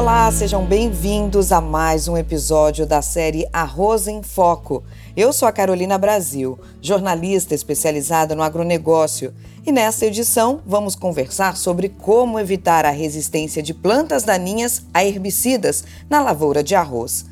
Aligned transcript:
Olá, 0.00 0.32
sejam 0.32 0.64
bem-vindos 0.64 1.52
a 1.52 1.60
mais 1.60 2.08
um 2.08 2.16
episódio 2.16 2.86
da 2.86 3.02
série 3.02 3.46
Arroz 3.52 4.08
em 4.08 4.22
Foco. 4.22 4.82
Eu 5.14 5.30
sou 5.30 5.46
a 5.46 5.52
Carolina 5.52 5.98
Brasil, 5.98 6.58
jornalista 6.80 7.54
especializada 7.54 8.34
no 8.34 8.42
agronegócio, 8.42 9.34
e 9.64 9.70
nesta 9.70 10.06
edição 10.06 10.62
vamos 10.64 10.94
conversar 10.94 11.54
sobre 11.54 11.90
como 11.90 12.40
evitar 12.40 12.86
a 12.86 12.90
resistência 12.90 13.62
de 13.62 13.74
plantas 13.74 14.22
daninhas 14.22 14.86
a 14.94 15.04
herbicidas 15.04 15.84
na 16.08 16.22
lavoura 16.22 16.64
de 16.64 16.74
arroz. 16.74 17.26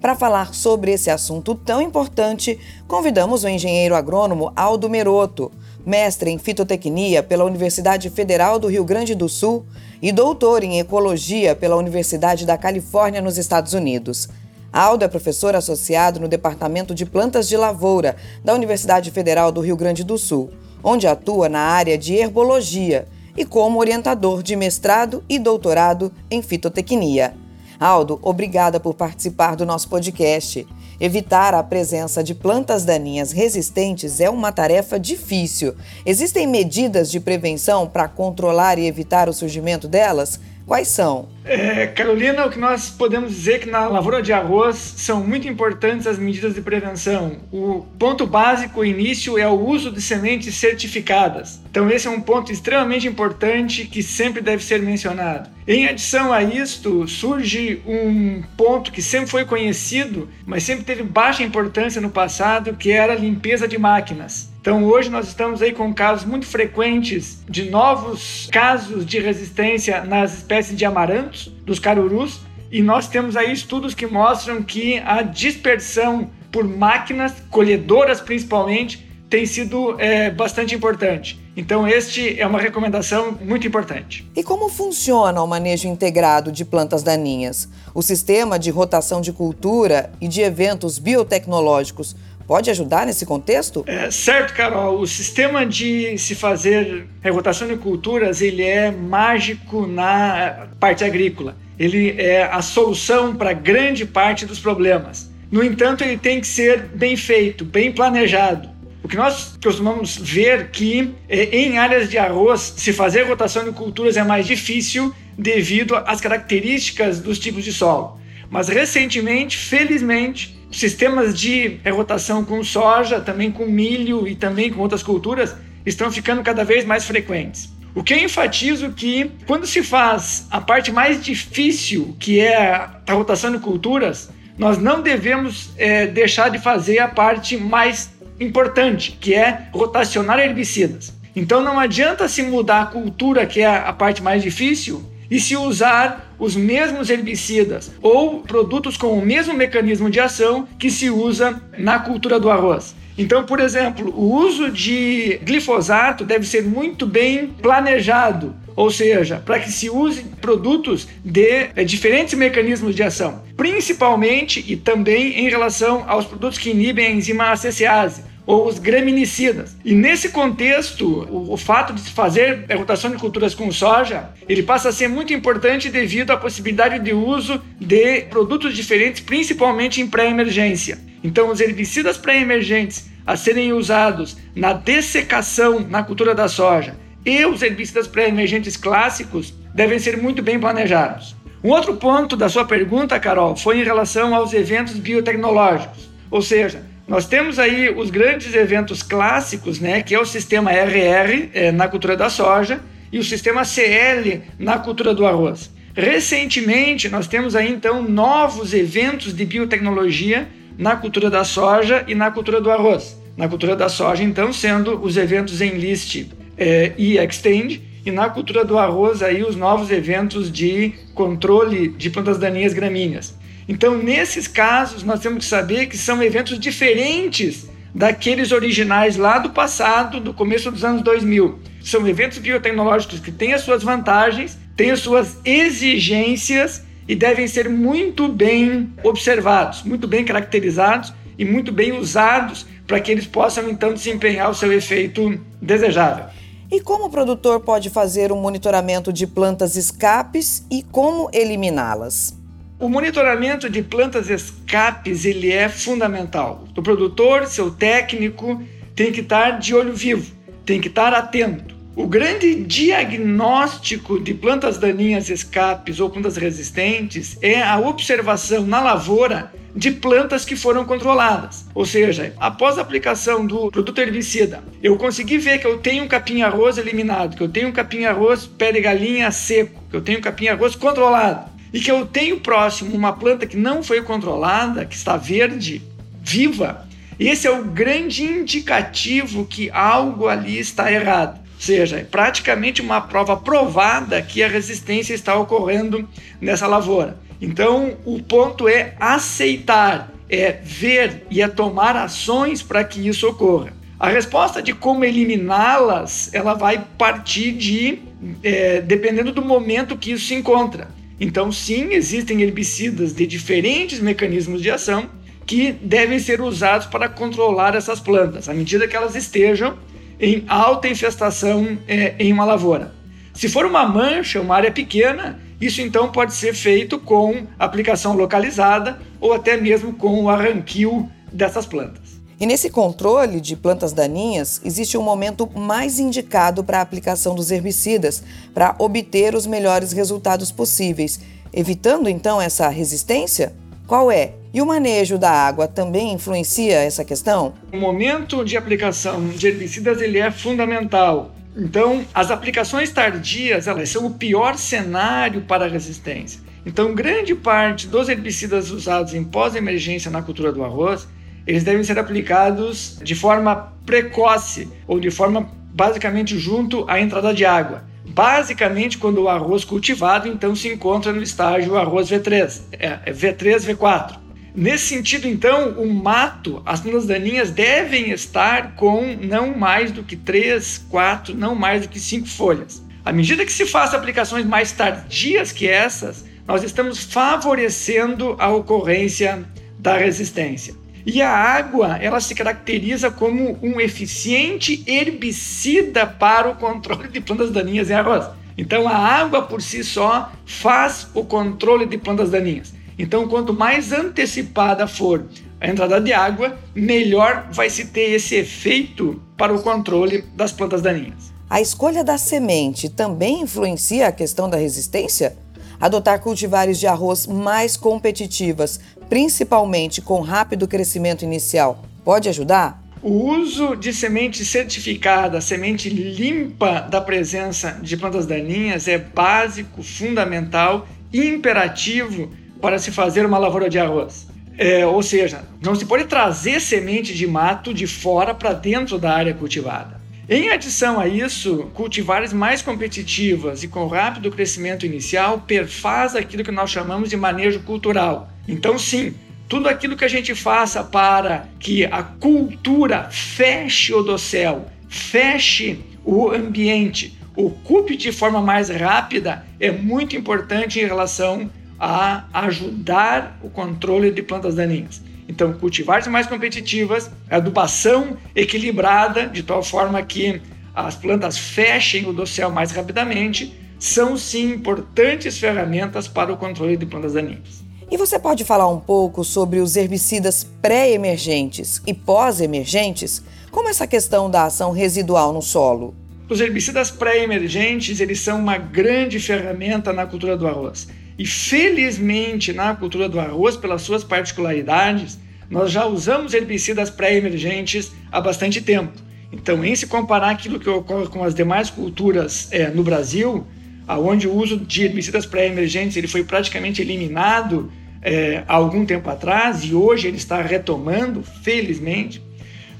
Para 0.00 0.16
falar 0.16 0.54
sobre 0.54 0.92
esse 0.92 1.10
assunto 1.10 1.54
tão 1.54 1.82
importante, 1.82 2.58
convidamos 2.88 3.44
o 3.44 3.48
engenheiro 3.48 3.94
agrônomo 3.94 4.50
Aldo 4.56 4.88
Meroto, 4.88 5.52
mestre 5.84 6.30
em 6.30 6.38
fitotecnia 6.38 7.22
pela 7.22 7.44
Universidade 7.44 8.08
Federal 8.08 8.58
do 8.58 8.66
Rio 8.66 8.82
Grande 8.82 9.14
do 9.14 9.28
Sul 9.28 9.66
e 10.00 10.10
doutor 10.10 10.64
em 10.64 10.78
ecologia 10.78 11.54
pela 11.54 11.76
Universidade 11.76 12.46
da 12.46 12.56
Califórnia, 12.56 13.20
nos 13.20 13.36
Estados 13.36 13.74
Unidos. 13.74 14.26
Aldo 14.72 15.04
é 15.04 15.08
professor 15.08 15.54
associado 15.54 16.18
no 16.18 16.28
Departamento 16.28 16.94
de 16.94 17.04
Plantas 17.04 17.46
de 17.46 17.56
Lavoura 17.56 18.16
da 18.42 18.54
Universidade 18.54 19.10
Federal 19.10 19.52
do 19.52 19.60
Rio 19.60 19.76
Grande 19.76 20.02
do 20.02 20.16
Sul, 20.16 20.48
onde 20.82 21.06
atua 21.06 21.46
na 21.46 21.60
área 21.60 21.98
de 21.98 22.14
herbologia 22.14 23.06
e 23.36 23.44
como 23.44 23.78
orientador 23.78 24.42
de 24.42 24.56
mestrado 24.56 25.22
e 25.28 25.38
doutorado 25.38 26.10
em 26.30 26.40
fitotecnia. 26.40 27.34
Aldo, 27.80 28.18
obrigada 28.20 28.78
por 28.78 28.92
participar 28.92 29.56
do 29.56 29.64
nosso 29.64 29.88
podcast. 29.88 30.66
Evitar 31.00 31.54
a 31.54 31.62
presença 31.62 32.22
de 32.22 32.34
plantas 32.34 32.84
daninhas 32.84 33.32
resistentes 33.32 34.20
é 34.20 34.28
uma 34.28 34.52
tarefa 34.52 35.00
difícil. 35.00 35.74
Existem 36.04 36.46
medidas 36.46 37.10
de 37.10 37.18
prevenção 37.18 37.88
para 37.88 38.06
controlar 38.06 38.78
e 38.78 38.86
evitar 38.86 39.30
o 39.30 39.32
surgimento 39.32 39.88
delas? 39.88 40.38
Quais 40.70 40.86
são? 40.86 41.28
É, 41.44 41.88
Carolina, 41.88 42.46
o 42.46 42.50
que 42.50 42.56
nós 42.56 42.90
podemos 42.90 43.30
dizer 43.32 43.54
é 43.54 43.58
que 43.58 43.68
na 43.68 43.88
lavoura 43.88 44.22
de 44.22 44.32
arroz 44.32 44.76
são 44.76 45.20
muito 45.20 45.48
importantes 45.48 46.06
as 46.06 46.16
medidas 46.16 46.54
de 46.54 46.60
prevenção. 46.60 47.38
O 47.50 47.84
ponto 47.98 48.24
básico, 48.24 48.78
o 48.78 48.84
início, 48.84 49.36
é 49.36 49.48
o 49.48 49.58
uso 49.58 49.90
de 49.90 50.00
sementes 50.00 50.54
certificadas. 50.54 51.60
Então, 51.68 51.90
esse 51.90 52.06
é 52.06 52.10
um 52.10 52.20
ponto 52.20 52.52
extremamente 52.52 53.08
importante 53.08 53.84
que 53.84 54.00
sempre 54.00 54.40
deve 54.40 54.62
ser 54.62 54.80
mencionado. 54.80 55.50
Em 55.66 55.88
adição 55.88 56.32
a 56.32 56.40
isto, 56.40 57.08
surge 57.08 57.82
um 57.84 58.40
ponto 58.56 58.92
que 58.92 59.02
sempre 59.02 59.28
foi 59.28 59.44
conhecido, 59.44 60.28
mas 60.46 60.62
sempre 60.62 60.84
teve 60.84 61.02
baixa 61.02 61.42
importância 61.42 62.00
no 62.00 62.10
passado, 62.10 62.76
que 62.76 62.92
era 62.92 63.14
a 63.14 63.16
limpeza 63.16 63.66
de 63.66 63.76
máquinas. 63.76 64.49
Então 64.60 64.84
hoje 64.84 65.08
nós 65.08 65.26
estamos 65.26 65.62
aí 65.62 65.72
com 65.72 65.92
casos 65.94 66.26
muito 66.26 66.44
frequentes 66.44 67.42
de 67.48 67.70
novos 67.70 68.46
casos 68.52 69.06
de 69.06 69.18
resistência 69.18 70.04
nas 70.04 70.34
espécies 70.34 70.76
de 70.76 70.84
amarantos, 70.84 71.50
dos 71.64 71.78
carurus, 71.78 72.40
e 72.70 72.82
nós 72.82 73.08
temos 73.08 73.38
aí 73.38 73.50
estudos 73.52 73.94
que 73.94 74.06
mostram 74.06 74.62
que 74.62 74.98
a 74.98 75.22
dispersão 75.22 76.30
por 76.52 76.64
máquinas, 76.64 77.32
colhedoras 77.50 78.20
principalmente, 78.20 79.08
tem 79.30 79.46
sido 79.46 79.98
é, 79.98 80.28
bastante 80.28 80.74
importante. 80.74 81.40
Então, 81.56 81.86
este 81.86 82.40
é 82.40 82.46
uma 82.46 82.60
recomendação 82.60 83.38
muito 83.40 83.66
importante. 83.66 84.28
E 84.34 84.42
como 84.42 84.68
funciona 84.68 85.40
o 85.42 85.46
manejo 85.46 85.86
integrado 85.86 86.50
de 86.50 86.64
plantas 86.64 87.02
daninhas? 87.02 87.68
O 87.94 88.02
sistema 88.02 88.58
de 88.58 88.70
rotação 88.70 89.20
de 89.20 89.32
cultura 89.32 90.10
e 90.20 90.26
de 90.26 90.40
eventos 90.40 90.98
biotecnológicos 90.98 92.16
pode 92.50 92.68
ajudar 92.68 93.06
nesse 93.06 93.24
contexto? 93.24 93.84
É, 93.86 94.10
certo, 94.10 94.54
Carol. 94.54 94.98
O 94.98 95.06
sistema 95.06 95.64
de 95.64 96.18
se 96.18 96.34
fazer 96.34 97.06
rotação 97.24 97.68
de 97.68 97.76
culturas 97.76 98.42
ele 98.42 98.64
é 98.64 98.90
mágico 98.90 99.86
na 99.86 100.66
parte 100.80 101.04
agrícola. 101.04 101.56
Ele 101.78 102.20
é 102.20 102.42
a 102.42 102.60
solução 102.60 103.36
para 103.36 103.52
grande 103.52 104.04
parte 104.04 104.44
dos 104.44 104.58
problemas. 104.58 105.30
No 105.48 105.62
entanto, 105.62 106.02
ele 106.02 106.18
tem 106.18 106.40
que 106.40 106.46
ser 106.48 106.80
bem 106.92 107.16
feito, 107.16 107.64
bem 107.64 107.92
planejado. 107.92 108.68
O 109.04 109.06
que 109.06 109.16
nós 109.16 109.56
costumamos 109.62 110.16
ver 110.16 110.70
que 110.70 111.14
é, 111.28 111.56
em 111.56 111.78
áreas 111.78 112.10
de 112.10 112.18
arroz 112.18 112.74
se 112.76 112.92
fazer 112.92 113.28
rotação 113.28 113.62
de 113.62 113.70
culturas 113.70 114.16
é 114.16 114.24
mais 114.24 114.44
difícil 114.44 115.14
devido 115.38 115.94
às 115.94 116.20
características 116.20 117.20
dos 117.20 117.38
tipos 117.38 117.62
de 117.62 117.72
solo. 117.72 118.18
Mas 118.50 118.66
recentemente, 118.66 119.56
felizmente, 119.56 120.59
sistemas 120.70 121.38
de 121.38 121.80
rotação 121.90 122.44
com 122.44 122.62
soja, 122.62 123.20
também 123.20 123.50
com 123.50 123.66
milho 123.66 124.26
e 124.26 124.34
também 124.34 124.70
com 124.70 124.80
outras 124.80 125.02
culturas 125.02 125.54
estão 125.84 126.10
ficando 126.10 126.42
cada 126.42 126.64
vez 126.64 126.84
mais 126.84 127.04
frequentes. 127.04 127.70
O 127.94 128.04
que 128.04 128.14
eu 128.14 128.18
enfatizo 128.18 128.92
que 128.92 129.32
quando 129.46 129.66
se 129.66 129.82
faz 129.82 130.46
a 130.50 130.60
parte 130.60 130.92
mais 130.92 131.22
difícil, 131.22 132.14
que 132.20 132.38
é 132.38 132.56
a 132.56 133.12
rotação 133.12 133.50
de 133.50 133.58
culturas, 133.58 134.30
nós 134.56 134.78
não 134.78 135.02
devemos 135.02 135.70
é, 135.76 136.06
deixar 136.06 136.50
de 136.50 136.58
fazer 136.58 136.98
a 136.98 137.08
parte 137.08 137.56
mais 137.56 138.10
importante, 138.38 139.18
que 139.20 139.34
é 139.34 139.68
rotacionar 139.72 140.38
herbicidas. 140.38 141.12
Então 141.34 141.62
não 141.62 141.78
adianta 141.78 142.28
se 142.28 142.42
mudar 142.42 142.82
a 142.82 142.86
cultura, 142.86 143.46
que 143.46 143.60
é 143.60 143.66
a 143.66 143.92
parte 143.92 144.22
mais 144.22 144.42
difícil, 144.42 145.04
e 145.30 145.38
se 145.38 145.56
usar 145.56 146.34
os 146.38 146.56
mesmos 146.56 147.08
herbicidas 147.08 147.92
ou 148.02 148.40
produtos 148.40 148.96
com 148.96 149.18
o 149.18 149.24
mesmo 149.24 149.54
mecanismo 149.54 150.10
de 150.10 150.18
ação 150.18 150.66
que 150.78 150.90
se 150.90 151.08
usa 151.08 151.62
na 151.78 151.98
cultura 151.98 152.40
do 152.40 152.50
arroz. 152.50 152.94
Então, 153.16 153.44
por 153.44 153.60
exemplo, 153.60 154.12
o 154.16 154.32
uso 154.32 154.70
de 154.70 155.38
glifosato 155.42 156.24
deve 156.24 156.46
ser 156.46 156.62
muito 156.62 157.06
bem 157.06 157.48
planejado, 157.48 158.54
ou 158.74 158.90
seja, 158.90 159.42
para 159.44 159.58
que 159.58 159.70
se 159.70 159.90
use 159.90 160.22
produtos 160.40 161.06
de 161.22 161.68
é, 161.76 161.84
diferentes 161.84 162.32
mecanismos 162.32 162.94
de 162.94 163.02
ação, 163.02 163.42
principalmente 163.56 164.64
e 164.66 164.74
também 164.74 165.38
em 165.40 165.50
relação 165.50 166.04
aos 166.08 166.24
produtos 166.24 166.56
que 166.56 166.70
inibem 166.70 167.06
a 167.08 167.10
enzima 167.10 167.52
ACCase, 167.52 168.22
ou 168.46 168.66
os 168.66 168.78
graminicidas. 168.78 169.76
E 169.84 169.94
nesse 169.94 170.30
contexto, 170.30 171.06
o, 171.30 171.52
o 171.52 171.56
fato 171.56 171.92
de 171.92 172.00
se 172.00 172.10
fazer 172.10 172.64
a 172.68 172.76
rotação 172.76 173.10
de 173.10 173.16
culturas 173.16 173.54
com 173.54 173.70
soja, 173.70 174.30
ele 174.48 174.62
passa 174.62 174.88
a 174.88 174.92
ser 174.92 175.08
muito 175.08 175.32
importante 175.32 175.88
devido 175.88 176.30
à 176.30 176.36
possibilidade 176.36 176.98
de 176.98 177.12
uso 177.12 177.60
de 177.80 178.22
produtos 178.22 178.74
diferentes, 178.74 179.20
principalmente 179.20 180.00
em 180.00 180.06
pré-emergência. 180.06 180.98
Então, 181.22 181.50
os 181.50 181.60
herbicidas 181.60 182.16
pré-emergentes 182.16 183.08
a 183.26 183.36
serem 183.36 183.72
usados 183.72 184.36
na 184.54 184.72
dessecação 184.72 185.80
na 185.80 186.02
cultura 186.02 186.34
da 186.34 186.48
soja 186.48 186.96
e 187.24 187.44
os 187.44 187.62
herbicidas 187.62 188.06
pré-emergentes 188.06 188.76
clássicos 188.76 189.52
devem 189.74 189.98
ser 189.98 190.16
muito 190.16 190.42
bem 190.42 190.58
planejados. 190.58 191.36
Um 191.62 191.70
outro 191.70 191.94
ponto 191.96 192.36
da 192.36 192.48
sua 192.48 192.64
pergunta, 192.64 193.20
Carol, 193.20 193.54
foi 193.54 193.80
em 193.80 193.84
relação 193.84 194.34
aos 194.34 194.54
eventos 194.54 194.94
biotecnológicos, 194.94 196.08
ou 196.30 196.40
seja, 196.40 196.82
nós 197.10 197.26
temos 197.26 197.58
aí 197.58 197.90
os 197.90 198.08
grandes 198.08 198.54
eventos 198.54 199.02
clássicos, 199.02 199.80
né, 199.80 200.00
que 200.00 200.14
é 200.14 200.20
o 200.20 200.24
sistema 200.24 200.70
RR 200.70 201.50
é, 201.52 201.72
na 201.72 201.88
cultura 201.88 202.16
da 202.16 202.30
soja 202.30 202.78
e 203.10 203.18
o 203.18 203.24
sistema 203.24 203.64
CL 203.64 204.40
na 204.56 204.78
cultura 204.78 205.12
do 205.12 205.26
arroz. 205.26 205.72
Recentemente, 205.92 207.08
nós 207.08 207.26
temos 207.26 207.56
aí 207.56 207.68
então 207.68 208.00
novos 208.00 208.72
eventos 208.72 209.34
de 209.34 209.44
biotecnologia 209.44 210.46
na 210.78 210.94
cultura 210.94 211.28
da 211.28 211.42
soja 211.42 212.04
e 212.06 212.14
na 212.14 212.30
cultura 212.30 212.60
do 212.60 212.70
arroz. 212.70 213.20
Na 213.36 213.48
cultura 213.48 213.74
da 213.74 213.88
soja, 213.88 214.22
então, 214.22 214.52
sendo 214.52 214.96
os 215.02 215.16
eventos 215.16 215.60
Enlist 215.60 216.28
é, 216.56 216.92
e 216.96 217.18
Extend, 217.18 217.82
e 218.06 218.12
na 218.12 218.30
cultura 218.30 218.64
do 218.64 218.78
arroz 218.78 219.20
aí 219.20 219.42
os 219.42 219.56
novos 219.56 219.90
eventos 219.90 220.50
de 220.50 220.92
controle 221.12 221.88
de 221.88 222.08
plantas 222.08 222.38
daninhas 222.38 222.72
gramíneas. 222.72 223.36
Então, 223.68 223.96
nesses 223.96 224.48
casos, 224.48 225.02
nós 225.02 225.20
temos 225.20 225.44
que 225.44 225.50
saber 225.50 225.86
que 225.86 225.96
são 225.96 226.22
eventos 226.22 226.58
diferentes 226.58 227.68
daqueles 227.94 228.52
originais 228.52 229.16
lá 229.16 229.38
do 229.38 229.50
passado, 229.50 230.20
do 230.20 230.32
começo 230.32 230.70
dos 230.70 230.84
anos 230.84 231.02
2000. 231.02 231.58
São 231.82 232.06
eventos 232.06 232.38
biotecnológicos 232.38 233.20
que 233.20 233.32
têm 233.32 233.52
as 233.52 233.62
suas 233.62 233.82
vantagens, 233.82 234.56
têm 234.76 234.90
as 234.90 235.00
suas 235.00 235.38
exigências 235.44 236.84
e 237.08 237.14
devem 237.14 237.46
ser 237.48 237.68
muito 237.68 238.28
bem 238.28 238.92
observados, 239.02 239.82
muito 239.82 240.06
bem 240.06 240.24
caracterizados 240.24 241.12
e 241.38 241.44
muito 241.44 241.72
bem 241.72 241.98
usados 241.98 242.66
para 242.86 243.00
que 243.00 243.10
eles 243.10 243.26
possam 243.26 243.68
então 243.68 243.92
desempenhar 243.92 244.50
o 244.50 244.54
seu 244.54 244.72
efeito 244.72 245.40
desejável. 245.60 246.26
E 246.70 246.80
como 246.80 247.06
o 247.06 247.10
produtor 247.10 247.60
pode 247.60 247.90
fazer 247.90 248.30
um 248.30 248.40
monitoramento 248.40 249.12
de 249.12 249.26
plantas 249.26 249.74
escapes 249.74 250.64
e 250.70 250.84
como 250.84 251.28
eliminá-las? 251.32 252.39
O 252.80 252.88
monitoramento 252.88 253.68
de 253.68 253.82
plantas 253.82 254.30
escapes 254.30 255.26
ele 255.26 255.52
é 255.52 255.68
fundamental. 255.68 256.66
O 256.74 256.80
produtor, 256.80 257.46
seu 257.46 257.70
técnico, 257.70 258.62
tem 258.96 259.12
que 259.12 259.20
estar 259.20 259.58
de 259.58 259.74
olho 259.74 259.92
vivo, 259.92 260.34
tem 260.64 260.80
que 260.80 260.88
estar 260.88 261.12
atento. 261.12 261.74
O 261.94 262.06
grande 262.06 262.54
diagnóstico 262.54 264.18
de 264.18 264.32
plantas 264.32 264.78
daninhas 264.78 265.28
escapes 265.28 266.00
ou 266.00 266.08
plantas 266.08 266.38
resistentes 266.38 267.36
é 267.42 267.60
a 267.60 267.78
observação 267.78 268.66
na 268.66 268.80
lavoura 268.80 269.52
de 269.76 269.90
plantas 269.90 270.46
que 270.46 270.56
foram 270.56 270.86
controladas. 270.86 271.66
Ou 271.74 271.84
seja, 271.84 272.32
após 272.40 272.78
a 272.78 272.80
aplicação 272.80 273.46
do 273.46 273.70
produto 273.70 274.00
herbicida, 274.00 274.64
eu 274.82 274.96
consegui 274.96 275.36
ver 275.36 275.58
que 275.58 275.66
eu 275.66 275.76
tenho 275.76 276.04
um 276.04 276.08
capim-arroz 276.08 276.78
eliminado, 276.78 277.36
que 277.36 277.42
eu 277.42 277.48
tenho 277.48 277.68
um 277.68 277.72
capim-arroz 277.72 278.46
pé 278.46 278.72
de 278.72 278.80
galinha 278.80 279.30
seco, 279.30 279.82
que 279.90 279.96
eu 279.96 280.00
tenho 280.00 280.18
um 280.18 280.22
capim-arroz 280.22 280.74
controlado. 280.74 281.59
E 281.72 281.80
que 281.80 281.90
eu 281.90 282.06
tenho 282.06 282.40
próximo 282.40 282.94
uma 282.94 283.12
planta 283.12 283.46
que 283.46 283.56
não 283.56 283.82
foi 283.82 284.02
controlada, 284.02 284.84
que 284.84 284.94
está 284.94 285.16
verde, 285.16 285.82
viva, 286.22 286.88
esse 287.18 287.46
é 287.46 287.50
o 287.50 287.64
grande 287.64 288.24
indicativo 288.24 289.44
que 289.44 289.70
algo 289.70 290.26
ali 290.26 290.58
está 290.58 290.90
errado. 290.90 291.38
Ou 291.38 291.60
seja, 291.60 291.98
é 291.98 292.04
praticamente 292.04 292.80
uma 292.80 293.02
prova 293.02 293.36
provada 293.36 294.22
que 294.22 294.42
a 294.42 294.48
resistência 294.48 295.12
está 295.12 295.36
ocorrendo 295.36 296.08
nessa 296.40 296.66
lavoura. 296.66 297.18
Então, 297.38 297.96
o 298.06 298.22
ponto 298.22 298.66
é 298.66 298.94
aceitar, 298.98 300.10
é 300.30 300.52
ver 300.52 301.26
e 301.30 301.42
é 301.42 301.48
tomar 301.48 301.94
ações 301.94 302.62
para 302.62 302.82
que 302.84 303.06
isso 303.06 303.28
ocorra. 303.28 303.72
A 303.98 304.08
resposta 304.08 304.62
de 304.62 304.72
como 304.72 305.04
eliminá-las, 305.04 306.32
ela 306.32 306.54
vai 306.54 306.82
partir 306.96 307.52
de, 307.52 307.98
é, 308.42 308.80
dependendo 308.80 309.30
do 309.30 309.44
momento 309.44 309.94
que 309.98 310.12
isso 310.12 310.26
se 310.26 310.34
encontra. 310.34 310.88
Então, 311.20 311.52
sim, 311.52 311.92
existem 311.92 312.40
herbicidas 312.40 313.12
de 313.12 313.26
diferentes 313.26 314.00
mecanismos 314.00 314.62
de 314.62 314.70
ação 314.70 315.10
que 315.46 315.72
devem 315.72 316.18
ser 316.18 316.40
usados 316.40 316.86
para 316.86 317.08
controlar 317.08 317.74
essas 317.74 318.00
plantas, 318.00 318.48
à 318.48 318.54
medida 318.54 318.88
que 318.88 318.96
elas 318.96 319.14
estejam 319.14 319.76
em 320.18 320.44
alta 320.48 320.88
infestação 320.88 321.78
é, 321.86 322.14
em 322.18 322.32
uma 322.32 322.44
lavoura. 322.44 322.92
Se 323.34 323.48
for 323.48 323.66
uma 323.66 323.86
mancha, 323.86 324.40
uma 324.40 324.56
área 324.56 324.70
pequena, 324.70 325.38
isso 325.60 325.82
então 325.82 326.10
pode 326.10 326.34
ser 326.34 326.54
feito 326.54 326.98
com 326.98 327.46
aplicação 327.58 328.16
localizada 328.16 328.98
ou 329.20 329.34
até 329.34 329.56
mesmo 329.56 329.92
com 329.92 330.24
o 330.24 330.30
arranquio 330.30 331.10
dessas 331.30 331.66
plantas. 331.66 332.09
E 332.40 332.46
nesse 332.46 332.70
controle 332.70 333.38
de 333.38 333.54
plantas 333.54 333.92
daninhas, 333.92 334.62
existe 334.64 334.96
um 334.96 335.02
momento 335.02 335.46
mais 335.54 335.98
indicado 335.98 336.64
para 336.64 336.78
a 336.78 336.80
aplicação 336.80 337.34
dos 337.34 337.50
herbicidas 337.50 338.22
para 338.54 338.74
obter 338.78 339.34
os 339.34 339.46
melhores 339.46 339.92
resultados 339.92 340.50
possíveis, 340.50 341.20
evitando 341.52 342.08
então 342.08 342.40
essa 342.40 342.66
resistência? 342.70 343.52
Qual 343.86 344.10
é? 344.10 344.32
E 344.54 344.62
o 344.62 344.66
manejo 344.66 345.18
da 345.18 345.30
água 345.30 345.68
também 345.68 346.14
influencia 346.14 346.76
essa 346.76 347.04
questão? 347.04 347.52
O 347.70 347.76
momento 347.76 348.42
de 348.42 348.56
aplicação 348.56 349.28
de 349.28 349.46
herbicidas 349.46 350.00
ele 350.00 350.18
é 350.18 350.30
fundamental. 350.30 351.34
Então, 351.54 352.06
as 352.14 352.30
aplicações 352.30 352.90
tardias, 352.90 353.66
elas 353.66 353.90
são 353.90 354.06
o 354.06 354.14
pior 354.14 354.56
cenário 354.56 355.42
para 355.42 355.66
a 355.66 355.68
resistência. 355.68 356.40
Então, 356.64 356.94
grande 356.94 357.34
parte 357.34 357.86
dos 357.86 358.08
herbicidas 358.08 358.70
usados 358.70 359.12
em 359.12 359.22
pós-emergência 359.22 360.10
na 360.10 360.22
cultura 360.22 360.50
do 360.50 360.64
arroz 360.64 361.06
eles 361.46 361.64
devem 361.64 361.82
ser 361.82 361.98
aplicados 361.98 362.98
de 363.02 363.14
forma 363.14 363.72
precoce 363.84 364.68
ou 364.86 365.00
de 365.00 365.10
forma 365.10 365.50
basicamente 365.72 366.38
junto 366.38 366.84
à 366.88 367.00
entrada 367.00 367.32
de 367.32 367.44
água. 367.44 367.84
Basicamente, 368.06 368.98
quando 368.98 369.22
o 369.22 369.28
arroz 369.28 369.64
cultivado 369.64 370.28
então 370.28 370.54
se 370.54 370.68
encontra 370.68 371.12
no 371.12 371.22
estágio 371.22 371.76
arroz 371.76 372.10
V3, 372.10 372.60
é, 372.72 373.12
V3, 373.12 373.68
é 373.68 373.74
V4. 373.74 374.18
Nesse 374.54 374.86
sentido, 374.86 375.28
então, 375.28 375.70
o 375.78 375.92
mato, 375.92 376.60
as 376.66 376.80
plantas 376.80 377.06
daninhas 377.06 377.50
devem 377.52 378.10
estar 378.10 378.74
com 378.74 379.16
não 379.20 379.56
mais 379.56 379.92
do 379.92 380.02
que 380.02 380.16
3, 380.16 380.86
4, 380.90 381.36
não 381.36 381.54
mais 381.54 381.82
do 381.82 381.88
que 381.88 382.00
5 382.00 382.26
folhas. 382.26 382.82
À 383.04 383.12
medida 383.12 383.44
que 383.44 383.52
se 383.52 383.64
faça 383.64 383.96
aplicações 383.96 384.44
mais 384.44 384.72
tardias 384.72 385.52
que 385.52 385.68
essas, 385.68 386.24
nós 386.46 386.64
estamos 386.64 387.04
favorecendo 387.04 388.34
a 388.40 388.48
ocorrência 388.50 389.44
da 389.78 389.96
resistência. 389.96 390.74
E 391.04 391.22
a 391.22 391.30
água, 391.30 391.96
ela 392.00 392.20
se 392.20 392.34
caracteriza 392.34 393.10
como 393.10 393.58
um 393.62 393.80
eficiente 393.80 394.84
herbicida 394.86 396.06
para 396.06 396.50
o 396.50 396.56
controle 396.56 397.08
de 397.08 397.20
plantas 397.20 397.50
daninhas 397.50 397.90
em 397.90 397.94
arroz. 397.94 398.26
Então 398.56 398.86
a 398.86 398.94
água 398.94 399.42
por 399.42 399.62
si 399.62 399.82
só 399.82 400.30
faz 400.44 401.08
o 401.14 401.24
controle 401.24 401.86
de 401.86 401.96
plantas 401.96 402.30
daninhas. 402.30 402.74
Então 402.98 403.26
quanto 403.26 403.54
mais 403.54 403.92
antecipada 403.92 404.86
for 404.86 405.24
a 405.60 405.68
entrada 405.68 406.00
de 406.00 406.12
água, 406.12 406.58
melhor 406.74 407.48
vai 407.50 407.70
se 407.70 407.86
ter 407.86 408.10
esse 408.10 408.34
efeito 408.34 409.22
para 409.36 409.54
o 409.54 409.62
controle 409.62 410.24
das 410.34 410.52
plantas 410.52 410.82
daninhas. 410.82 411.32
A 411.48 411.60
escolha 411.60 412.04
da 412.04 412.16
semente 412.16 412.88
também 412.88 413.42
influencia 413.42 414.06
a 414.08 414.12
questão 414.12 414.48
da 414.48 414.56
resistência? 414.56 415.36
Adotar 415.80 416.20
cultivares 416.20 416.78
de 416.78 416.86
arroz 416.86 417.26
mais 417.26 417.74
competitivas, 417.74 418.78
principalmente 419.08 420.02
com 420.02 420.20
rápido 420.20 420.68
crescimento 420.68 421.24
inicial, 421.24 421.82
pode 422.04 422.28
ajudar? 422.28 422.82
O 423.02 423.30
uso 423.30 423.74
de 423.74 423.94
semente 423.94 424.44
certificada, 424.44 425.40
semente 425.40 425.88
limpa 425.88 426.80
da 426.80 427.00
presença 427.00 427.78
de 427.80 427.96
plantas 427.96 428.26
daninhas 428.26 428.86
é 428.88 428.98
básico, 428.98 429.82
fundamental 429.82 430.86
e 431.10 431.26
imperativo 431.26 432.30
para 432.60 432.78
se 432.78 432.90
fazer 432.90 433.24
uma 433.24 433.38
lavoura 433.38 433.70
de 433.70 433.78
arroz. 433.78 434.26
É, 434.58 434.84
ou 434.84 435.02
seja, 435.02 435.46
não 435.62 435.74
se 435.74 435.86
pode 435.86 436.04
trazer 436.04 436.60
semente 436.60 437.14
de 437.14 437.26
mato 437.26 437.72
de 437.72 437.86
fora 437.86 438.34
para 438.34 438.52
dentro 438.52 438.98
da 438.98 439.14
área 439.14 439.32
cultivada. 439.32 439.99
Em 440.32 440.48
adição 440.48 441.00
a 441.00 441.08
isso, 441.08 441.72
cultivares 441.74 442.32
mais 442.32 442.62
competitivas 442.62 443.64
e 443.64 443.68
com 443.68 443.88
rápido 443.88 444.30
crescimento 444.30 444.86
inicial 444.86 445.40
perfaz 445.40 446.14
aquilo 446.14 446.44
que 446.44 446.52
nós 446.52 446.70
chamamos 446.70 447.10
de 447.10 447.16
manejo 447.16 447.58
cultural. 447.64 448.30
Então, 448.46 448.78
sim, 448.78 449.12
tudo 449.48 449.68
aquilo 449.68 449.96
que 449.96 450.04
a 450.04 450.08
gente 450.08 450.32
faça 450.36 450.84
para 450.84 451.48
que 451.58 451.84
a 451.84 452.04
cultura 452.04 453.08
feche 453.10 453.92
o 453.92 454.04
dossel, 454.04 454.66
feche 454.88 455.80
o 456.04 456.30
ambiente, 456.30 457.18
ocupe 457.34 457.96
de 457.96 458.12
forma 458.12 458.40
mais 458.40 458.68
rápida, 458.68 459.44
é 459.58 459.72
muito 459.72 460.14
importante 460.14 460.78
em 460.78 460.86
relação 460.86 461.50
a 461.76 462.26
ajudar 462.44 463.36
o 463.42 463.50
controle 463.50 464.12
de 464.12 464.22
plantas 464.22 464.54
daninhas. 464.54 465.02
Então, 465.30 465.52
cultivares 465.52 466.08
mais 466.08 466.26
competitivas, 466.26 467.08
adubação 467.30 468.16
equilibrada, 468.34 469.28
de 469.28 469.44
tal 469.44 469.62
forma 469.62 470.02
que 470.02 470.42
as 470.74 470.96
plantas 470.96 471.38
fechem 471.38 472.08
o 472.08 472.12
dossel 472.12 472.50
mais 472.50 472.72
rapidamente, 472.72 473.54
são 473.78 474.16
sim 474.16 474.50
importantes 474.50 475.38
ferramentas 475.38 476.08
para 476.08 476.32
o 476.32 476.36
controle 476.36 476.76
de 476.76 476.84
plantas 476.84 477.12
daninhas. 477.12 477.62
E 477.88 477.96
você 477.96 478.18
pode 478.18 478.44
falar 478.44 478.66
um 478.66 478.80
pouco 478.80 479.22
sobre 479.22 479.60
os 479.60 479.76
herbicidas 479.76 480.42
pré-emergentes 480.60 481.80
e 481.86 481.94
pós-emergentes, 481.94 483.22
como 483.52 483.68
essa 483.68 483.86
questão 483.86 484.28
da 484.28 484.46
ação 484.46 484.72
residual 484.72 485.32
no 485.32 485.42
solo? 485.42 485.94
Os 486.28 486.40
herbicidas 486.40 486.90
pré-emergentes, 486.90 488.00
eles 488.00 488.18
são 488.18 488.40
uma 488.40 488.58
grande 488.58 489.20
ferramenta 489.20 489.92
na 489.92 490.06
cultura 490.06 490.36
do 490.36 490.48
arroz. 490.48 490.88
E 491.20 491.26
felizmente, 491.26 492.50
na 492.50 492.74
cultura 492.74 493.06
do 493.06 493.20
arroz, 493.20 493.54
pelas 493.54 493.82
suas 493.82 494.02
particularidades, 494.02 495.18
nós 495.50 495.72
já 495.72 495.84
usamos 495.84 496.32
herbicidas 496.32 496.88
pré-emergentes 496.88 497.92
há 498.10 498.20
bastante 498.20 498.62
tempo. 498.62 498.92
Então, 499.32 499.64
em 499.64 499.74
se 499.74 499.86
comparar 499.86 500.30
aquilo 500.30 500.58
que 500.60 500.68
ocorre 500.68 501.08
com 501.08 501.24
as 501.24 501.34
demais 501.34 501.68
culturas 501.68 502.48
é, 502.52 502.68
no 502.68 502.82
Brasil, 502.82 503.46
onde 503.88 504.28
o 504.28 504.32
uso 504.32 504.56
de 504.56 504.84
herbicidas 504.84 505.26
pré-emergentes 505.26 505.96
ele 505.96 506.06
foi 506.06 506.22
praticamente 506.22 506.80
eliminado 506.80 507.72
é, 508.00 508.44
há 508.46 508.54
algum 508.54 508.86
tempo 508.86 509.10
atrás 509.10 509.64
e 509.64 509.74
hoje 509.74 510.06
ele 510.06 510.16
está 510.16 510.40
retomando, 510.40 511.22
felizmente. 511.42 512.22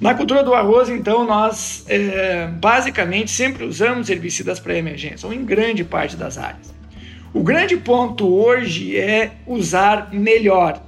Na 0.01 0.15
cultura 0.15 0.43
do 0.43 0.55
arroz, 0.55 0.89
então, 0.89 1.27
nós 1.27 1.85
é, 1.89 2.47
basicamente 2.47 3.31
sempre 3.31 3.65
usamos 3.65 4.09
herbicidas 4.09 4.59
pré-emergentes, 4.59 5.25
ou 5.25 5.33
em 5.33 5.45
grande 5.45 5.85
parte 5.85 6.17
das 6.17 6.39
áreas. 6.39 6.73
O 7.35 7.43
grande 7.43 7.77
ponto 7.77 8.27
hoje 8.27 8.97
é 8.97 9.33
usar 9.47 10.09
melhor, 10.13 10.83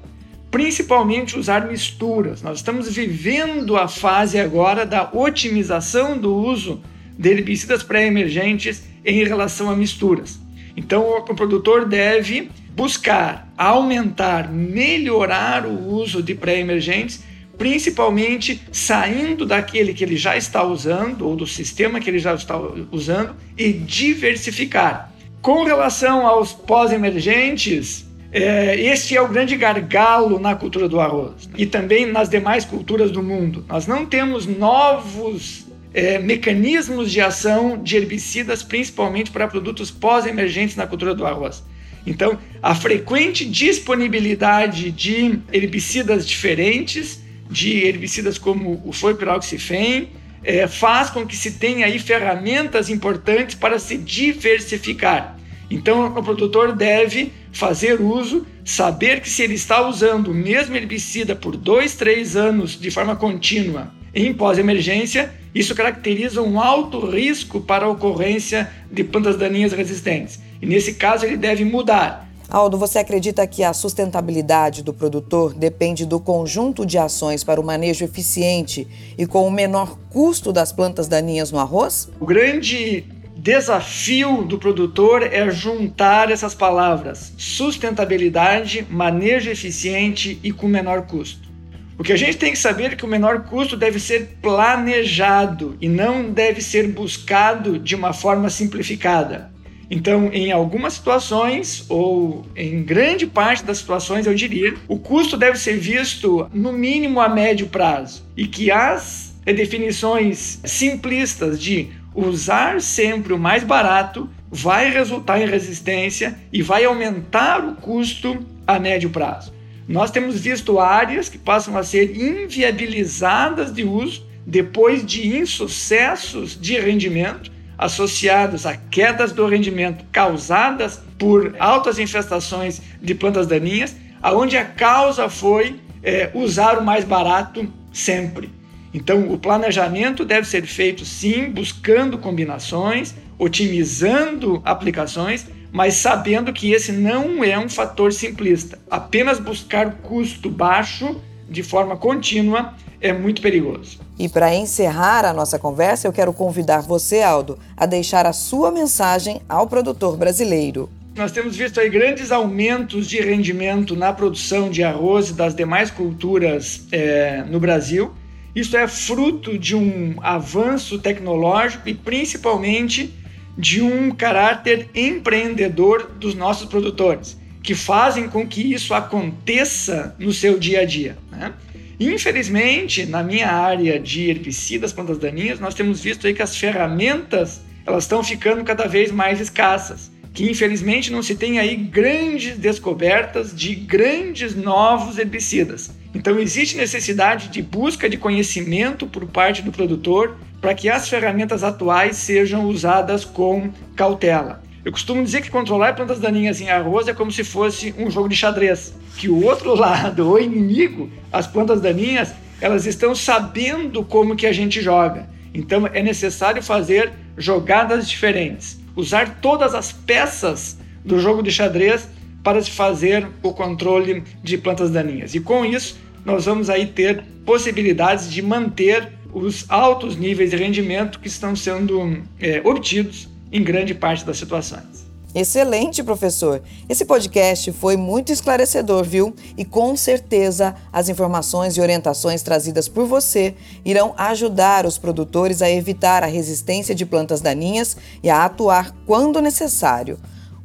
principalmente 0.53 1.39
usar 1.39 1.67
misturas. 1.67 2.43
Nós 2.43 2.59
estamos 2.59 2.95
vivendo 2.95 3.75
a 3.75 3.89
fase 3.89 4.39
agora 4.39 4.85
da 4.85 5.11
otimização 5.11 6.17
do 6.19 6.33
uso 6.33 6.83
de 7.19 7.31
herbicidas 7.31 7.83
pré-emergentes 7.83 8.83
em 9.03 9.25
relação 9.25 9.71
a 9.71 9.75
misturas. 9.75 10.39
Então, 10.77 11.09
o 11.09 11.35
produtor 11.35 11.87
deve 11.87 12.51
buscar 12.77 13.51
aumentar, 13.57 14.51
melhorar 14.53 15.65
o 15.67 15.89
uso 15.89 16.23
de 16.23 16.35
pré-emergentes, 16.35 17.23
principalmente 17.57 18.61
saindo 18.71 19.47
daquele 19.47 19.95
que 19.95 20.05
ele 20.05 20.17
já 20.17 20.37
está 20.37 20.63
usando 20.63 21.27
ou 21.27 21.35
do 21.35 21.47
sistema 21.47 21.99
que 21.99 22.11
ele 22.11 22.19
já 22.19 22.35
está 22.35 22.59
usando 22.91 23.35
e 23.57 23.73
diversificar. 23.73 25.13
Com 25.41 25.65
relação 25.65 26.27
aos 26.27 26.53
pós-emergentes, 26.53 28.07
é, 28.33 28.81
este 28.81 29.15
é 29.15 29.21
o 29.21 29.29
grande 29.29 29.57
gargalo 29.57 30.39
na 30.39 30.55
cultura 30.55 30.89
do 30.89 30.99
arroz 30.99 31.51
e 31.57 31.67
também 31.67 32.07
nas 32.07 32.31
demais 32.31 32.65
culturas 32.65 33.11
do 33.11 33.23
mundo. 33.23 33.65
Nós 33.69 33.87
não 33.87 34.07
temos 34.07 34.47
novos 34.47 35.67
é, 35.93 36.19
mecanismos 36.19 37.13
de 37.13 37.21
ação 37.21 37.83
de 37.83 37.97
herbicidas, 37.97 38.63
principalmente 38.63 39.31
para 39.31 39.47
produtos 39.47 39.91
pós-emergentes 39.91 40.77
na 40.77 40.87
cultura 40.87 41.15
do 41.15 41.27
arroz. 41.27 41.63
Então, 42.07 42.39
a 42.63 42.75
frequente 42.75 43.45
disponibilidade 43.45 44.91
de 44.91 45.39
herbicidas 45.53 46.27
diferentes, 46.27 47.23
de 47.51 47.85
herbicidas 47.85 48.39
como 48.39 48.83
o 48.85 48.93
floipirauxifem, 48.93 50.09
é, 50.43 50.67
faz 50.67 51.11
com 51.11 51.27
que 51.27 51.37
se 51.37 51.53
tenha 51.53 51.87
aí 51.87 51.99
ferramentas 51.99 52.89
importantes 52.89 53.55
para 53.55 53.79
se 53.79 53.99
diversificar. 53.99 55.39
Então, 55.71 56.07
o 56.07 56.23
produtor 56.23 56.75
deve 56.75 57.33
fazer 57.53 58.01
uso, 58.01 58.47
saber 58.65 59.21
que 59.21 59.31
se 59.31 59.43
ele 59.43 59.55
está 59.55 59.87
usando 59.87 60.29
o 60.29 60.35
mesmo 60.35 60.75
herbicida 60.75 61.37
por 61.37 61.57
dois, 61.57 61.95
três 61.95 62.35
anos 62.35 62.81
de 62.81 62.91
forma 62.91 63.15
contínua 63.15 63.93
em 64.15 64.33
pós-emergência, 64.33 65.33
isso 65.55 65.75
caracteriza 65.75 66.43
um 66.43 66.61
alto 66.61 66.99
risco 67.07 67.61
para 67.61 67.87
a 67.87 67.89
ocorrência 67.89 68.71
de 68.91 69.05
plantas 69.05 69.37
daninhas 69.37 69.73
resistentes. 69.73 70.41
E 70.61 70.67
nesse 70.67 70.95
caso 70.95 71.25
ele 71.25 71.37
deve 71.37 71.65
mudar. 71.65 72.29
Aldo, 72.49 72.77
você 72.77 72.99
acredita 72.99 73.47
que 73.47 73.65
a 73.65 73.73
sustentabilidade 73.73 74.83
do 74.83 74.93
produtor 74.93 75.55
depende 75.55 76.05
do 76.05 76.21
conjunto 76.21 76.85
de 76.85 76.99
ações 76.99 77.43
para 77.43 77.59
o 77.59 77.65
manejo 77.65 78.05
eficiente 78.05 78.87
e 79.17 79.27
com 79.27 79.47
o 79.47 79.51
menor 79.51 79.99
custo 80.11 80.53
das 80.53 80.71
plantas 80.71 81.09
daninhas 81.09 81.51
no 81.51 81.59
arroz? 81.59 82.11
O 82.21 82.27
grande 82.27 83.07
desafio 83.43 84.45
do 84.45 84.57
produtor 84.57 85.25
é 85.25 85.51
juntar 85.51 86.31
essas 86.31 86.55
palavras: 86.55 87.35
sustentabilidade, 87.37 88.87
manejo 88.89 89.51
eficiente 89.51 90.39
e 90.45 90.53
com 90.53 90.69
menor 90.69 91.03
custo. 91.03 91.51
O 91.99 92.05
que 92.05 92.13
a 92.13 92.17
gente 92.17 92.39
tem 92.39 92.53
que 92.53 92.59
saber 92.59 92.93
é 92.93 92.97
que 92.97 93.05
o 93.05 93.09
menor 93.09 93.41
custo 93.43 93.77
deve 93.77 93.99
ser 93.99 94.39
planejado 94.41 95.77
e 95.81 95.89
não 95.89 96.31
deve 96.31 96.63
ser 96.63 96.87
buscado 96.89 97.79
de 97.79 97.97
uma 97.97 98.13
forma 98.13 98.49
simplificada. 98.49 99.53
Então, 99.91 100.31
em 100.33 100.53
algumas 100.53 100.95
situações, 100.95 101.85
ou 101.89 102.47
em 102.57 102.83
grande 102.83 103.27
parte 103.27 103.65
das 103.65 103.79
situações, 103.79 104.25
eu 104.25 104.35
diria, 104.35 104.75
o 104.89 104.99
custo 104.99 105.37
deve 105.37 105.59
ser 105.59 105.77
visto 105.77 106.49
no 106.55 106.73
mínimo 106.73 107.21
a 107.21 107.29
médio 107.29 107.67
prazo 107.67 108.25
e 108.37 108.47
que 108.47 108.71
as 108.71 109.35
definições 109.45 110.61
simplistas 110.65 111.61
de 111.61 111.91
usar 112.15 112.81
sempre 112.81 113.33
o 113.33 113.39
mais 113.39 113.65
barato 113.65 114.29
vai 114.51 114.91
resultar 114.91 115.41
em 115.41 115.47
resistência 115.47 116.39
e 116.53 116.63
vai 116.63 116.85
aumentar 116.85 117.65
o 117.65 117.75
custo 117.75 118.45
a 118.67 118.79
médio 118.79 119.11
prazo. 119.11 119.53
Nós 119.89 120.11
temos 120.11 120.39
visto 120.41 120.79
áreas 120.79 121.29
que 121.29 121.39
passam 121.39 121.77
a 121.77 121.83
ser 121.83 122.17
inviabilizadas 122.17 123.73
de 123.73 123.85
uso 123.85 124.27
depois 124.47 125.05
de 125.05 125.37
insucessos 125.37 126.59
de 126.61 126.79
rendimento 126.79 127.51
associados 127.79 128.65
a 128.65 128.77
quedas 128.77 129.33
do 129.33 129.47
rendimento 129.47 130.05
causadas 130.13 131.01
por 131.19 131.57
altas 131.59 131.99
infestações 131.99 132.81
de 133.01 133.15
plantas 133.15 133.47
daninhas, 133.47 133.97
aonde 134.23 134.57
a 134.57 134.65
causa 134.65 135.29
foi 135.29 135.81
é, 136.03 136.31
usar 136.35 136.79
o 136.79 136.85
mais 136.85 137.05
barato 137.05 137.67
sempre. 137.93 138.51
Então, 138.95 139.33
o 139.33 139.39
planejamento 139.39 140.25
deve 140.25 140.47
ser 140.47 140.67
feito 140.67 141.05
sim, 141.05 141.51
buscando 141.51 142.19
combinações, 142.19 143.15
otimizando 143.39 144.61
aplicações, 144.65 145.47
mas 145.73 145.95
sabendo 145.95 146.53
que 146.53 146.73
esse 146.73 146.93
não 146.93 147.43
é 147.43 147.59
um 147.59 147.69
fator 147.69 148.13
simplista. 148.13 148.79
Apenas 148.91 149.39
buscar 149.39 149.93
custo 150.03 150.51
baixo 150.51 151.21
de 151.49 151.63
forma 151.63 151.97
contínua 151.97 152.75
é 153.01 153.13
muito 153.13 153.41
perigoso. 153.41 153.99
E 154.19 154.29
para 154.29 154.55
encerrar 154.55 155.25
a 155.25 155.33
nossa 155.33 155.59
conversa, 155.59 156.07
eu 156.07 156.13
quero 156.13 156.33
convidar 156.33 156.81
você, 156.81 157.23
Aldo, 157.23 157.59
a 157.77 157.87
deixar 157.87 158.27
a 158.27 158.33
sua 158.33 158.71
mensagem 158.71 159.41
ao 159.49 159.67
produtor 159.67 160.17
brasileiro. 160.17 160.89
Nós 161.17 161.33
temos 161.33 161.57
visto 161.57 161.81
aí 161.81 161.91
grandes 161.91 162.31
aumentos 162.31 163.07
de 163.07 163.21
rendimento 163.21 163.97
na 163.97 164.13
produção 164.13 164.71
de 164.71 164.83
arroz 164.83 165.31
e 165.31 165.33
das 165.35 165.55
demais 165.55 165.91
culturas 165.91 166.87
é, 166.91 167.43
no 167.49 167.59
Brasil. 167.59 168.13
Isso 168.55 168.77
é 168.77 168.87
fruto 168.87 169.59
de 169.59 169.75
um 169.75 170.17
avanço 170.23 170.99
tecnológico 170.99 171.89
e 171.89 171.95
principalmente 171.95 173.13
de 173.57 173.83
um 173.83 174.11
caráter 174.11 174.89
empreendedor 174.95 176.11
dos 176.19 176.35
nossos 176.35 176.69
produtores, 176.69 177.39
que 177.63 177.75
fazem 177.75 178.29
com 178.29 178.47
que 178.47 178.73
isso 178.73 178.93
aconteça 178.95 180.15
no 180.19 180.33
seu 180.33 180.59
dia 180.59 180.81
a 180.81 180.85
dia. 180.85 181.17
Né? 181.31 181.53
Infelizmente, 181.99 183.07
na 183.07 183.23
minha 183.23 183.51
área 183.51 183.99
de 183.99 184.29
herbicidas, 184.29 184.93
plantas 184.93 185.19
daninhas, 185.19 185.61
nós 185.61 185.75
temos 185.75 186.01
visto 186.01 186.27
aí 186.27 186.35
que 186.35 186.43
as 186.43 186.57
ferramentas 186.57 187.61
elas 187.87 188.05
estão 188.05 188.23
ficando 188.23 188.65
cada 188.65 188.87
vez 188.87 189.11
mais 189.11 189.41
escassas, 189.41 190.11
que 190.33 190.51
infelizmente 190.51 191.11
não 191.11 191.23
se 191.23 191.35
tem 191.35 191.59
aí 191.59 191.77
grandes 191.77 192.57
descobertas 192.57 193.55
de 193.55 193.75
grandes 193.75 194.55
novos 194.55 195.19
herbicidas. 195.19 195.91
Então 196.15 196.39
existe 196.39 196.77
necessidade 196.77 197.49
de 197.49 197.63
busca 197.63 198.09
de 198.09 198.17
conhecimento 198.17 199.07
por 199.07 199.27
parte 199.27 199.63
do 199.63 199.73
produtor 199.73 200.37
para 200.61 200.75
que 200.75 200.89
as 200.89 201.09
ferramentas 201.09 201.65
atuais 201.65 202.17
sejam 202.17 202.67
usadas 202.67 203.25
com 203.25 203.71
cautela. 203.97 204.63
Eu 204.85 204.93
costumo 204.93 205.23
dizer 205.23 205.43
que 205.43 205.51
controlar 205.51 205.95
plantas 205.95 206.19
daninhas 206.19 206.61
em 206.61 206.69
arroz 206.69 207.09
é 207.09 207.15
como 207.15 207.31
se 207.31 207.45
fosse 207.45 207.95
um 207.97 208.11
jogo 208.11 208.29
de 208.29 208.37
xadrez, 208.37 208.93
que 209.17 209.29
o 209.29 209.45
outro 209.45 209.75
lado, 209.79 210.29
o 210.29 210.39
inimigo, 210.39 211.11
as 211.33 211.47
plantas 211.47 211.81
daninhas, 211.81 212.33
elas 212.61 212.87
estão 212.87 213.15
sabendo 213.15 214.05
como 214.05 214.37
que 214.37 214.47
a 214.47 214.53
gente 214.53 214.81
joga. 214.81 215.29
Então 215.55 215.87
é 215.87 216.03
necessário 216.03 216.63
fazer 216.63 217.13
jogadas 217.37 218.09
diferentes, 218.09 218.81
usar 218.95 219.39
todas 219.41 219.75
as 219.75 219.93
peças 219.93 220.77
do 221.05 221.19
jogo 221.19 221.43
de 221.43 221.51
xadrez 221.51 222.09
para 222.43 222.63
se 222.63 222.71
fazer 222.71 223.29
o 223.43 223.53
controle 223.53 224.23
de 224.43 224.59
plantas 224.59 224.91
daninhas. 224.91 225.35
E 225.35 225.41
com 225.41 225.65
isso, 225.65 225.97
nós 226.25 226.45
vamos 226.45 226.69
aí 226.71 226.87
ter 226.87 227.23
possibilidades 227.45 228.31
de 228.31 228.43
manter 228.43 229.13
os 229.33 229.65
altos 229.69 230.17
níveis 230.17 230.51
de 230.51 230.57
rendimento 230.57 231.19
que 231.19 231.29
estão 231.29 231.57
sendo 231.57 232.23
é, 232.39 232.61
obtidos 232.65 233.29
em 233.51 233.63
grande 233.63 233.95
parte 233.95 234.25
das 234.25 234.37
situações. 234.37 235.13
Excelente, 235.35 236.03
professor. 236.03 236.63
Esse 236.87 237.07
podcast 237.07 237.73
foi 237.73 237.97
muito 237.97 238.31
esclarecedor, 238.31 239.03
viu? 239.03 239.35
E 239.57 239.65
com 239.65 239.97
certeza 239.97 240.75
as 240.93 241.09
informações 241.09 241.75
e 241.75 241.81
orientações 241.81 242.43
trazidas 242.43 242.87
por 242.87 243.07
você 243.07 243.55
irão 243.83 244.13
ajudar 244.19 244.85
os 244.85 244.99
produtores 244.99 245.63
a 245.63 245.71
evitar 245.71 246.23
a 246.23 246.27
resistência 246.27 246.95
de 246.95 247.07
plantas 247.07 247.41
daninhas 247.41 247.97
e 248.23 248.29
a 248.29 248.45
atuar 248.45 248.95
quando 249.07 249.41
necessário. 249.41 250.19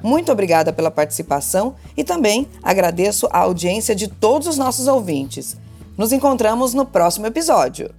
Muito 0.04 0.32
obrigada 0.32 0.72
pela 0.72 0.92
participação 0.92 1.76
e 1.96 2.04
também 2.04 2.48
agradeço 2.62 3.28
a 3.32 3.40
audiência 3.40 3.96
de 3.96 4.08
todos 4.08 4.48
os 4.48 4.58
nossos 4.58 4.88
ouvintes. 4.88 5.58
Nos 5.98 6.12
encontramos 6.12 6.74
no 6.74 6.86
próximo 6.86 7.26
episódio. 7.26 7.90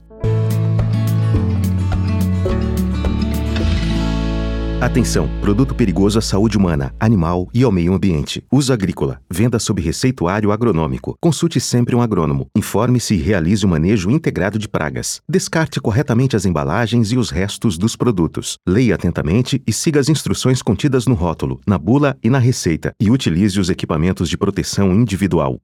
Atenção! 4.81 5.29
Produto 5.41 5.75
perigoso 5.75 6.21
à 6.21 6.23
saúde 6.23 6.57
humana, 6.57 6.95
animal 7.01 7.49
e 7.53 7.65
ao 7.65 7.73
meio 7.73 7.93
ambiente. 7.93 8.45
Uso 8.51 8.73
agrícola. 8.73 9.21
Venda 9.29 9.59
sob 9.59 9.83
receituário 9.83 10.53
agronômico. 10.53 11.17
Consulte 11.21 11.59
sempre 11.59 11.97
um 11.97 12.01
agrônomo. 12.01 12.47
Informe-se 12.57 13.15
e 13.15 13.17
realize 13.17 13.67
o 13.67 13.69
manejo 13.69 14.09
integrado 14.09 14.57
de 14.57 14.69
pragas. 14.69 15.21
Descarte 15.29 15.81
corretamente 15.81 16.37
as 16.37 16.47
embalagens 16.47 17.11
e 17.11 17.19
os 17.19 17.29
restos 17.29 17.77
dos 17.77 17.97
produtos. 17.97 18.57
Leia 18.65 18.95
atentamente 18.95 19.61
e 19.67 19.73
siga 19.73 19.99
as 19.99 20.09
instruções 20.09 20.63
contidas 20.63 21.09
no 21.09 21.15
rótulo, 21.15 21.61
na 21.67 21.77
bula 21.77 22.17
e 22.23 22.31
na 22.31 22.39
receita. 22.39 22.93
E 23.01 23.11
utilize 23.11 23.59
os 23.59 23.71
equipamentos 23.71 24.29
de 24.29 24.39
proteção 24.39 24.95
individual. 24.95 25.59